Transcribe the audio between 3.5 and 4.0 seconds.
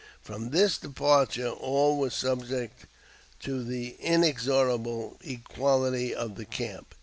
the